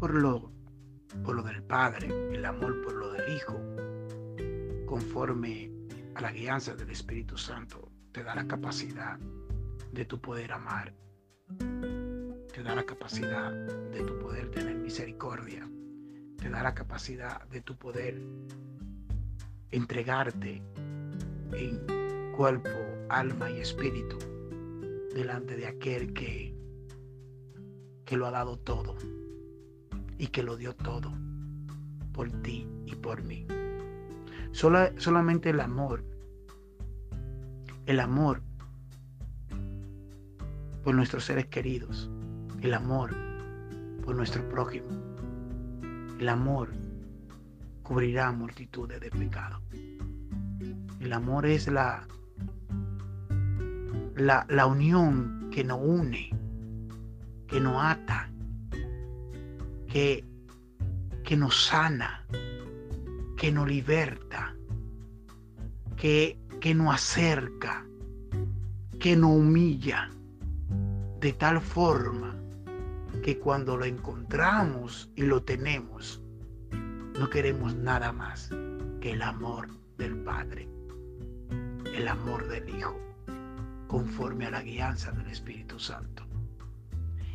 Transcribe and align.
por 0.00 0.14
lo, 0.14 0.50
por 1.22 1.36
lo 1.36 1.42
del 1.42 1.62
Padre, 1.62 2.08
el 2.34 2.46
amor 2.46 2.82
por 2.82 2.94
lo 2.94 3.12
del 3.12 3.36
Hijo, 3.36 3.60
conforme 4.86 5.70
a 6.14 6.22
la 6.22 6.32
guianza 6.32 6.74
del 6.74 6.88
Espíritu 6.88 7.36
Santo, 7.36 7.92
te 8.10 8.24
da 8.24 8.34
la 8.34 8.46
capacidad 8.46 9.18
de 9.92 10.04
tu 10.06 10.18
poder 10.18 10.52
amar, 10.52 10.94
te 11.58 12.62
da 12.62 12.74
la 12.74 12.84
capacidad 12.84 13.52
de 13.52 14.02
tu 14.02 14.18
poder 14.18 14.50
tener 14.50 14.76
misericordia, 14.76 15.70
te 16.38 16.48
da 16.48 16.62
la 16.62 16.74
capacidad 16.74 17.46
de 17.48 17.60
tu 17.60 17.76
poder 17.76 18.22
entregarte 19.70 20.62
en 21.52 22.32
cuerpo, 22.34 22.70
alma 23.10 23.50
y 23.50 23.60
espíritu 23.60 24.16
delante 25.14 25.56
de 25.56 25.66
aquel 25.66 26.14
que, 26.14 26.54
que 28.06 28.16
lo 28.16 28.26
ha 28.26 28.30
dado 28.30 28.58
todo 28.58 28.96
y 30.20 30.26
que 30.26 30.42
lo 30.42 30.58
dio 30.58 30.76
todo 30.76 31.10
por 32.12 32.30
ti 32.42 32.68
y 32.84 32.94
por 32.94 33.22
mí. 33.22 33.46
solamente 34.52 35.48
el 35.48 35.60
amor, 35.60 36.04
el 37.86 38.00
amor 38.00 38.42
por 40.84 40.94
nuestros 40.94 41.24
seres 41.24 41.46
queridos, 41.46 42.10
el 42.60 42.74
amor 42.74 43.16
por 44.04 44.14
nuestro 44.14 44.46
prójimo, 44.50 44.88
el 46.18 46.28
amor 46.28 46.68
cubrirá 47.82 48.30
multitudes 48.30 49.00
de 49.00 49.10
pecados. 49.10 49.62
El 51.00 51.14
amor 51.14 51.46
es 51.46 51.66
la, 51.66 52.06
la, 54.16 54.44
la 54.50 54.66
unión 54.66 55.48
que 55.50 55.64
nos 55.64 55.80
une, 55.82 56.28
que 57.48 57.58
nos 57.58 57.82
ata, 57.82 58.29
que, 59.90 60.24
que 61.24 61.36
nos 61.36 61.66
sana, 61.66 62.24
que 63.36 63.50
nos 63.50 63.68
liberta, 63.68 64.54
que, 65.96 66.38
que 66.60 66.74
nos 66.74 66.94
acerca, 66.94 67.84
que 68.98 69.16
nos 69.16 69.30
humilla, 69.30 70.10
de 71.20 71.32
tal 71.32 71.60
forma 71.60 72.36
que 73.22 73.38
cuando 73.38 73.76
lo 73.76 73.84
encontramos 73.84 75.10
y 75.16 75.22
lo 75.22 75.42
tenemos, 75.42 76.22
no 77.18 77.28
queremos 77.28 77.74
nada 77.74 78.12
más 78.12 78.48
que 79.00 79.12
el 79.12 79.22
amor 79.22 79.68
del 79.98 80.16
Padre, 80.18 80.68
el 81.94 82.08
amor 82.08 82.48
del 82.48 82.68
Hijo, 82.68 82.98
conforme 83.88 84.46
a 84.46 84.50
la 84.50 84.62
guianza 84.62 85.10
del 85.12 85.26
Espíritu 85.26 85.78
Santo. 85.78 86.24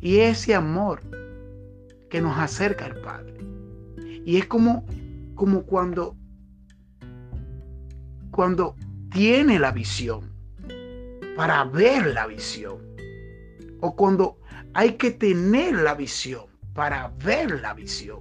Y 0.00 0.18
ese 0.18 0.54
amor 0.54 1.00
que 2.10 2.20
nos 2.20 2.36
acerca 2.38 2.84
al 2.84 3.00
Padre. 3.00 3.38
Y 4.24 4.36
es 4.36 4.46
como, 4.46 4.84
como 5.34 5.62
cuando, 5.62 6.16
cuando 8.30 8.76
tiene 9.10 9.58
la 9.58 9.72
visión, 9.72 10.30
para 11.36 11.64
ver 11.64 12.08
la 12.08 12.26
visión, 12.26 12.78
o 13.80 13.96
cuando 13.96 14.38
hay 14.74 14.94
que 14.94 15.12
tener 15.12 15.74
la 15.74 15.94
visión 15.94 16.50
para 16.74 17.12
ver 17.24 17.60
la 17.60 17.74
visión. 17.74 18.20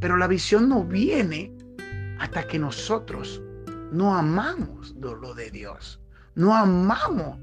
Pero 0.00 0.16
la 0.16 0.26
visión 0.26 0.68
no 0.68 0.84
viene 0.84 1.56
hasta 2.18 2.46
que 2.46 2.58
nosotros 2.58 3.42
no 3.92 4.14
amamos 4.16 4.94
lo 5.00 5.34
de 5.34 5.50
Dios, 5.50 6.00
no 6.34 6.54
amamos 6.54 7.38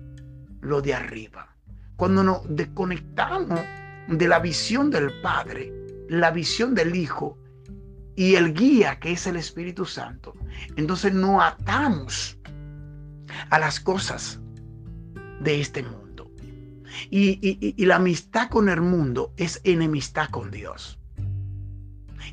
lo 0.62 0.82
de 0.82 0.94
arriba. 0.94 1.56
Cuando 1.95 2.23
nos 2.23 2.42
desconectamos 2.48 3.60
de 4.08 4.28
la 4.28 4.40
visión 4.40 4.90
del 4.90 5.12
Padre, 5.22 5.73
la 6.10 6.32
visión 6.32 6.76
del 6.76 6.95
Hijo 6.95 7.38
y 8.16 8.36
el 8.36 8.54
guía 8.54 9.00
que 9.00 9.12
es 9.12 9.28
el 9.28 9.36
Espíritu 9.36 9.86
Santo, 9.86 10.34
entonces 10.76 11.14
no 11.14 11.42
atamos 11.42 12.38
a 13.50 13.60
las 13.60 13.80
cosas 13.80 14.40
de 15.42 15.62
este 15.62 15.84
mundo. 15.84 16.32
Y, 17.10 17.86
la 17.86 17.98
amistad 17.98 18.50
con 18.50 18.70
el 18.70 18.82
mundo 18.82 19.34
es 19.38 19.62
enemistad 19.64 20.30
con 20.30 20.50
Dios. 20.50 20.98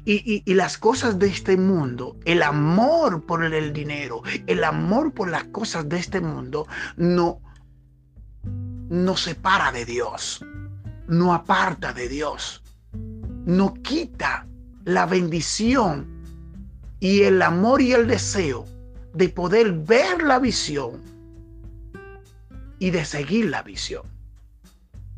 Y, 0.07 0.43
las 0.55 0.79
cosas 0.79 1.19
de 1.19 1.27
este 1.27 1.57
mundo, 1.57 2.19
el 2.25 2.43
amor 2.43 3.27
por 3.27 3.45
el 3.45 3.73
dinero, 3.73 4.23
el 4.47 4.65
amor 4.65 5.13
por 5.13 5.29
las 5.29 5.45
cosas 5.45 5.89
de 5.89 5.99
este 5.99 6.21
mundo, 6.21 6.67
no, 6.97 7.41
no 8.89 9.17
separa 9.17 9.73
de 9.73 9.84
Dios, 9.84 10.45
no 11.06 11.34
aparta 11.34 11.92
de 11.92 12.09
Dios, 12.09 12.62
no 13.47 13.75
quita 13.75 14.47
la 14.84 15.06
bendición 15.06 16.06
y 17.00 17.22
el 17.22 17.42
amor 17.42 17.82
y 17.82 17.92
el 17.92 18.06
deseo 18.06 18.65
de 19.12 19.28
poder 19.28 19.72
ver 19.72 20.22
la 20.22 20.38
visión 20.38 21.00
y 22.78 22.91
de 22.91 23.04
seguir 23.04 23.47
la 23.47 23.62
visión. 23.62 24.06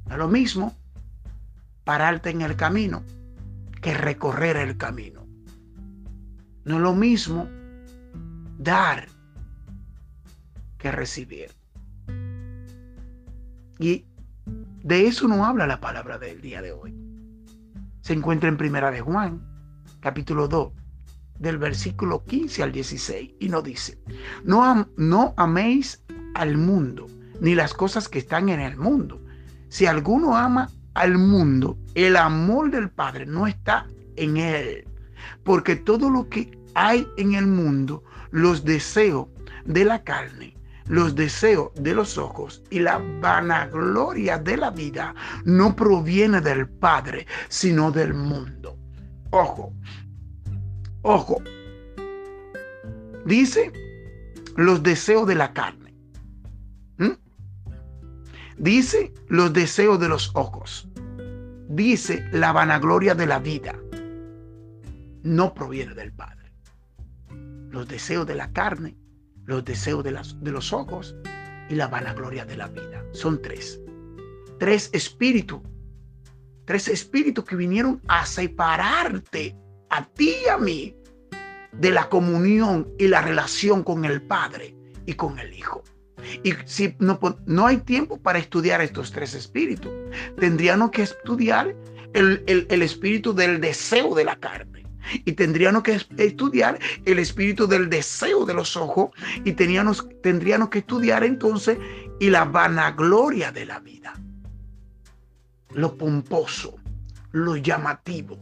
No 0.07 0.13
es 0.13 0.19
lo 0.19 0.29
mismo 0.29 0.77
pararte 1.85 2.31
en 2.31 2.43
el 2.43 2.57
camino 2.57 3.03
que 3.81 3.95
recorrer 3.95 4.57
el 4.57 4.77
camino. 4.77 5.25
No 6.65 6.77
es 6.77 6.83
lo 6.83 6.95
mismo 6.95 7.49
dar 8.59 9.09
que 10.79 10.91
recibir. 10.91 11.51
Y 13.79 14.05
de 14.87 15.09
eso 15.09 15.27
no 15.27 15.45
habla 15.45 15.67
la 15.67 15.81
palabra 15.81 16.17
del 16.17 16.41
día 16.41 16.63
de 16.63 16.71
hoy. 16.71 16.95
Se 18.03 18.13
encuentra 18.13 18.49
en 18.49 18.57
Primera 18.57 18.93
de 18.93 19.01
Juan, 19.01 19.43
capítulo 19.99 20.47
2, 20.47 20.73
del 21.41 21.59
versículo 21.59 22.23
15 22.23 22.63
al 22.63 22.71
16, 22.71 23.33
y 23.41 23.49
nos 23.49 23.65
dice, 23.65 23.99
no, 24.45 24.89
no 24.97 25.35
améis 25.37 26.05
al 26.37 26.57
mundo, 26.57 27.09
ni 27.41 27.57
las 27.57 27.75
cosas 27.75 28.09
que 28.09 28.21
están 28.21 28.49
en 28.49 28.61
el 28.61 28.77
mundo. 28.77 29.21
Si 29.71 29.87
alguno 29.87 30.37
ama 30.37 30.71
al 30.95 31.19
mundo, 31.19 31.77
el 31.97 32.15
amor 32.17 32.71
del 32.71 32.89
Padre 32.89 33.27
no 33.27 33.49
está 33.49 33.89
en 34.15 34.37
él. 34.37 34.87
Porque 35.43 35.75
todo 35.75 36.11
lo 36.11 36.29
que 36.29 36.57
hay 36.75 37.09
en 37.17 37.35
el 37.35 37.49
mundo, 37.49 38.05
los 38.31 38.65
deseos 38.65 39.27
de 39.65 39.85
la 39.85 40.05
carne, 40.05 40.57
los 40.89 41.15
deseos 41.15 41.71
de 41.75 41.95
los 41.95 42.19
ojos 42.19 42.63
y 42.71 42.81
la 42.81 42.99
vanagloria 43.21 44.39
de 44.39 44.57
la 44.57 44.71
vida 44.71 45.15
no 45.45 45.75
proviene 45.75 46.41
del 46.41 46.69
Padre, 46.69 47.27
sino 47.49 47.91
del 47.91 48.15
mundo. 48.15 48.79
Ojo, 49.31 49.73
ojo. 51.03 51.43
Dice 53.25 53.73
los 54.57 54.83
deseos 54.83 55.27
de 55.27 55.35
la 55.35 55.53
carne. 55.53 55.87
Dice 58.59 59.13
los 59.29 59.53
deseos 59.53 60.01
de 60.01 60.09
los 60.09 60.31
ojos. 60.35 60.89
Dice 61.69 62.27
la 62.33 62.53
vanagloria 62.53 63.15
de 63.15 63.27
la 63.27 63.39
vida. 63.39 63.75
No 65.23 65.53
proviene 65.53 65.95
del 65.95 66.13
Padre. 66.13 66.53
Los 67.71 67.87
deseos 67.87 68.27
de 68.27 68.35
la 68.35 68.51
carne, 68.53 68.97
los 69.47 69.65
deseos 69.65 70.05
de, 70.05 70.11
las, 70.13 70.41
de 70.43 70.51
los 70.51 70.73
ojos 70.73 71.17
y 71.69 71.75
la 71.75 71.89
vanagloria 71.89 72.45
de 72.45 72.57
la 72.57 72.69
vida. 72.69 73.05
Son 73.13 73.41
tres. 73.41 73.81
Tres 74.59 74.91
espíritus. 74.93 75.61
Tres 76.65 76.89
espíritus 76.89 77.45
que 77.45 77.57
vinieron 77.57 78.01
a 78.09 78.27
separarte 78.27 79.57
a 79.91 80.05
ti 80.05 80.35
y 80.45 80.49
a 80.49 80.59
mí 80.59 80.97
de 81.73 81.91
la 81.91 82.09
comunión 82.09 82.89
y 82.99 83.09
la 83.09 83.21
relación 83.21 83.83
con 83.83 84.05
el 84.05 84.23
Padre 84.23 84.75
y 85.07 85.15
con 85.15 85.39
el 85.39 85.53
Hijo. 85.55 85.83
Y 86.43 86.55
si 86.65 86.97
no, 86.99 87.19
no 87.47 87.67
hay 87.67 87.79
tiempo 87.79 88.19
para 88.19 88.39
estudiar 88.39 88.81
estos 88.81 89.13
tres 89.13 89.35
espíritus, 89.35 89.93
tendríamos 90.39 90.91
que 90.91 91.03
estudiar 91.03 91.75
el, 92.15 92.83
espíritu 92.83 93.35
del 93.35 93.61
deseo 93.61 94.15
de 94.15 94.25
la 94.25 94.37
carne. 94.37 94.76
Y 95.25 95.33
tendríamos 95.33 95.83
que 95.83 96.01
estudiar 96.17 96.79
el 97.05 97.19
espíritu 97.19 97.67
del 97.67 97.89
deseo 97.89 98.45
de 98.45 98.55
los 98.55 98.77
ojos. 98.77 99.11
Y 99.45 99.53
tendríamos, 99.53 100.07
tendríamos 100.23 100.71
que 100.71 100.79
estudiar 100.79 101.25
entonces 101.25 101.79
y 102.21 102.31
la 102.31 102.45
vanagloria 102.45 103.53
de 103.53 103.67
la 103.67 103.81
vida. 103.81 104.15
Lo 105.75 105.97
pomposo, 105.97 106.77
lo 107.33 107.57
llamativo. 107.57 108.39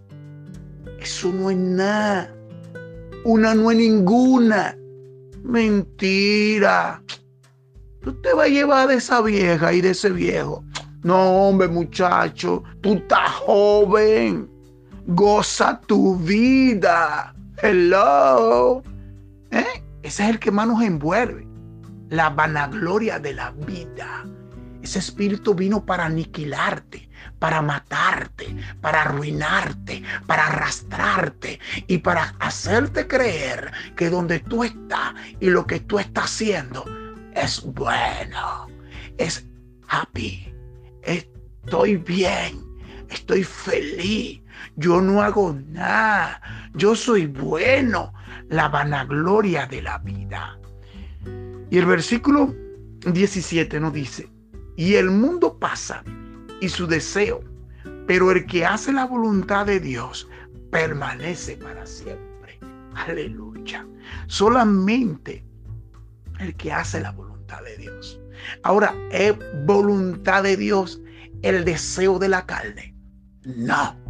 Eso 1.01 1.33
no 1.33 1.51
es 1.51 1.57
nada. 1.57 2.35
Una 3.25 3.55
no 3.55 3.71
es 3.71 3.79
ninguna. 3.79 4.77
Mentira. 5.43 7.03
Tú 8.03 8.13
te 8.21 8.33
vas 8.35 8.47
a 8.47 8.51
llevar 8.51 8.89
de 8.89 8.97
esa 8.97 9.21
vieja 9.23 9.73
y 9.73 9.81
de 9.81 9.91
ese 9.91 10.11
viejo. 10.11 10.65
No, 11.03 11.49
hombre, 11.49 11.69
muchacho, 11.69 12.63
tú 12.81 12.95
estás 12.95 13.31
joven. 13.31 14.49
Goza 15.07 15.81
tu 15.87 16.17
vida. 16.17 17.35
Hello. 17.63 18.83
¿Eh? 19.51 19.85
Ese 20.03 20.25
es 20.25 20.31
el 20.31 20.39
que 20.39 20.51
más 20.51 20.67
nos 20.67 20.83
envuelve. 20.83 21.47
La 22.09 22.31
vanagloria 22.31 23.19
de 23.19 23.35
la 23.35 23.51
vida. 23.51 24.25
Ese 24.83 24.99
espíritu 24.99 25.55
vino 25.55 25.85
para 25.85 26.07
aniquilarte, 26.07 27.09
para 27.39 27.61
matarte, 27.61 28.57
para 28.81 29.03
arruinarte, 29.03 30.03
para 30.27 30.47
arrastrarte 30.47 31.59
y 31.87 31.99
para 31.99 32.35
hacerte 32.39 33.07
creer 33.07 33.73
que 33.97 34.11
donde 34.11 34.41
tú 34.41 34.65
estás 34.65 35.15
y 35.41 35.51
lo 35.51 35.67
que 35.67 35.81
tú 35.81 35.99
estás 35.99 36.25
haciendo 36.25 36.85
es 37.35 37.63
bueno, 37.63 38.69
es 39.19 39.47
happy, 39.89 40.55
estoy 41.03 41.97
bien, 41.97 42.63
estoy 43.09 43.43
feliz, 43.43 44.44
yo 44.77 45.01
no 45.01 45.23
hago 45.23 45.57
nada, 45.69 46.41
yo 46.75 46.95
soy 46.95 47.27
bueno, 47.27 48.13
la 48.49 48.69
vanagloria 48.69 49.67
de 49.67 49.83
la 49.83 49.99
vida. 49.99 50.59
Y 51.71 51.79
el 51.79 51.87
versículo 51.87 52.55
17 53.01 53.81
nos 53.81 53.93
dice, 53.93 54.29
y 54.77 54.95
el 54.95 55.11
mundo 55.11 55.59
pasa 55.59 56.03
y 56.61 56.69
su 56.69 56.87
deseo, 56.87 57.43
pero 58.07 58.31
el 58.31 58.47
que 58.47 58.65
hace 58.65 58.93
la 58.93 59.07
voluntad 59.07 59.67
de 59.67 59.81
Dios 59.81 60.29
permanece 60.71 61.57
para 61.57 61.87
siempre. 61.87 62.59
Aleluya. 62.95 63.87
Solamente 64.27 65.45
el 66.41 66.55
que 66.57 66.73
hace 66.73 67.01
la 67.01 67.13
voluntad 67.13 67.63
de 67.63 67.77
Dios. 67.77 68.21
Ahora, 68.63 68.95
¿es 69.11 69.35
voluntad 69.65 70.43
de 70.43 70.57
Dios 70.57 71.01
el 71.43 71.65
deseo 71.65 72.19
de 72.19 72.29
la 72.29 72.45
carne? 72.47 72.95
No. 73.45 74.04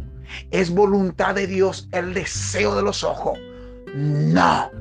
¿Es 0.51 0.69
voluntad 0.69 1.35
de 1.35 1.47
Dios 1.47 1.89
el 1.91 2.13
deseo 2.13 2.75
de 2.75 2.83
los 2.83 3.03
ojos? 3.03 3.37
No. 3.95 4.71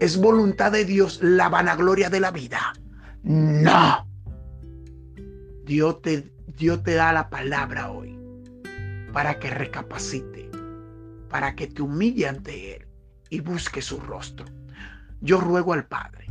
¿Es 0.00 0.16
voluntad 0.16 0.72
de 0.72 0.84
Dios 0.84 1.20
la 1.22 1.48
vanagloria 1.48 2.10
de 2.10 2.20
la 2.20 2.30
vida? 2.30 2.74
No. 3.22 4.06
Dios 5.64 6.02
te, 6.02 6.32
Dios 6.46 6.82
te 6.82 6.94
da 6.94 7.12
la 7.12 7.28
palabra 7.28 7.90
hoy 7.90 8.18
para 9.12 9.38
que 9.38 9.50
recapacite, 9.50 10.50
para 11.28 11.56
que 11.56 11.66
te 11.66 11.82
humille 11.82 12.28
ante 12.28 12.76
Él 12.76 12.86
y 13.30 13.40
busque 13.40 13.82
su 13.82 13.98
rostro. 13.98 14.46
Yo 15.20 15.40
ruego 15.40 15.72
al 15.72 15.86
Padre, 15.86 16.26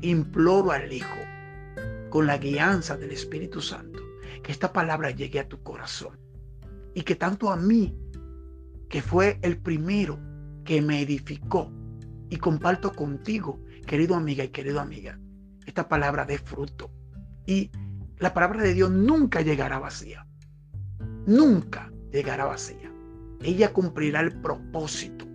imploro 0.00 0.72
al 0.72 0.92
Hijo, 0.92 1.18
con 2.10 2.26
la 2.26 2.38
guianza 2.38 2.96
del 2.96 3.12
Espíritu 3.12 3.60
Santo, 3.60 4.00
que 4.42 4.50
esta 4.50 4.72
palabra 4.72 5.10
llegue 5.10 5.40
a 5.40 5.48
tu 5.48 5.62
corazón 5.62 6.18
y 6.94 7.02
que 7.02 7.14
tanto 7.14 7.50
a 7.50 7.56
mí, 7.56 7.96
que 8.92 9.00
fue 9.00 9.38
el 9.40 9.56
primero 9.56 10.20
que 10.66 10.82
me 10.82 11.00
edificó, 11.00 11.72
y 12.28 12.36
comparto 12.36 12.92
contigo, 12.92 13.58
querido 13.86 14.14
amiga 14.14 14.44
y 14.44 14.48
querido 14.48 14.80
amiga, 14.80 15.18
esta 15.64 15.88
palabra 15.88 16.26
de 16.26 16.36
fruto. 16.36 16.90
Y 17.46 17.70
la 18.18 18.34
palabra 18.34 18.62
de 18.62 18.74
Dios 18.74 18.90
nunca 18.90 19.40
llegará 19.40 19.78
vacía. 19.78 20.26
Nunca 21.26 21.90
llegará 22.12 22.44
vacía. 22.44 22.92
Ella 23.40 23.72
cumplirá 23.72 24.20
el 24.20 24.38
propósito 24.42 25.26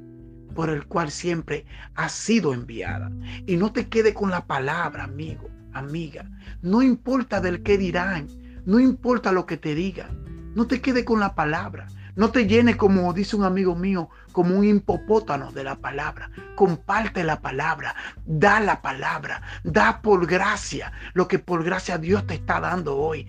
por 0.54 0.70
el 0.70 0.86
cual 0.86 1.10
siempre 1.10 1.66
ha 1.96 2.10
sido 2.10 2.54
enviada. 2.54 3.12
Y 3.48 3.58
no 3.58 3.74
te 3.74 3.90
quede 3.90 4.14
con 4.14 4.30
la 4.30 4.46
palabra, 4.46 5.06
amigo, 5.06 5.50
amiga. 5.74 6.30
No 6.62 6.84
importa 6.84 7.42
del 7.42 7.64
que 7.64 7.80
dirán, 7.80 8.28
no 8.66 8.80
importa 8.80 9.32
lo 9.32 9.48
que 9.48 9.58
te 9.58 9.74
digan. 9.74 10.54
No 10.54 10.68
te 10.68 10.80
quede 10.80 11.04
con 11.06 11.20
la 11.20 11.34
palabra. 11.34 11.88
No 12.18 12.32
te 12.32 12.48
llene, 12.48 12.76
como 12.76 13.14
dice 13.14 13.36
un 13.36 13.44
amigo 13.44 13.76
mío, 13.76 14.10
como 14.32 14.58
un 14.58 14.66
hipopótamo 14.66 15.52
de 15.52 15.64
la 15.64 15.76
palabra. 15.76 16.32
Comparte 16.56 17.24
la 17.24 17.42
palabra, 17.42 17.96
da 18.26 18.60
la 18.60 18.82
palabra, 18.82 19.44
da 19.64 20.02
por 20.02 20.26
gracia 20.26 20.92
lo 21.14 21.28
que 21.28 21.38
por 21.38 21.64
gracia 21.64 22.00
Dios 22.00 22.26
te 22.26 22.34
está 22.34 22.60
dando 22.60 22.98
hoy. 22.98 23.28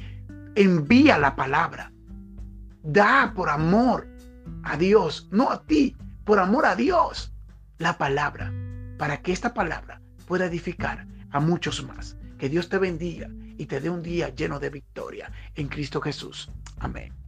Envía 0.55 1.19
la 1.19 1.37
palabra. 1.37 1.93
Da 2.83 3.35
por 3.37 3.51
amor 3.51 4.09
a 4.63 4.79
Dios, 4.79 5.29
no 5.31 5.51
a 5.51 5.63
ti, 5.67 5.95
por 6.25 6.39
amor 6.39 6.65
a 6.65 6.75
Dios, 6.75 7.35
la 7.77 7.99
palabra, 7.99 8.51
para 8.97 9.21
que 9.21 9.33
esta 9.33 9.53
palabra 9.53 10.01
pueda 10.27 10.47
edificar 10.47 11.07
a 11.31 11.41
muchos 11.41 11.85
más. 11.85 12.17
Que 12.39 12.49
Dios 12.49 12.71
te 12.71 12.79
bendiga 12.79 13.29
y 13.59 13.67
te 13.67 13.83
dé 13.83 13.91
un 13.91 14.03
día 14.03 14.31
lleno 14.31 14.59
de 14.59 14.71
victoria 14.71 15.31
en 15.57 15.69
Cristo 15.69 16.01
Jesús. 16.01 16.51
Amén. 16.79 17.28